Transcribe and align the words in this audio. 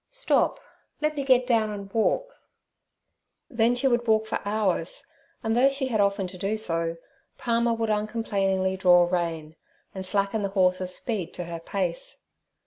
'Stop; 0.09 0.59
let 0.99 1.15
me 1.15 1.23
get 1.23 1.45
down 1.45 1.69
and 1.69 1.93
walk.' 1.93 2.39
Then 3.51 3.75
she 3.75 3.87
would 3.87 4.07
walk 4.07 4.25
for 4.25 4.39
hours, 4.45 5.05
and 5.43 5.55
though 5.55 5.69
she 5.69 5.89
had 5.89 5.99
often 6.01 6.25
to 6.25 6.39
do 6.39 6.57
so, 6.57 6.97
Palmer 7.37 7.75
would 7.75 7.91
uncomplainingly 7.91 8.77
draw 8.77 9.03
rein, 9.07 9.57
and 9.93 10.03
slacken 10.03 10.41
the 10.41 10.49
horses' 10.49 10.95
speed 10.95 11.35
to 11.35 11.43
her 11.43 11.59
pace. 11.59 12.23